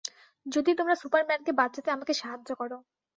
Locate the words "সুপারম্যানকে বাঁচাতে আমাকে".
0.95-2.13